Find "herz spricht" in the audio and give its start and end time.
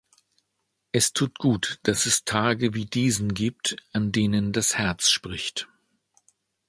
4.75-5.67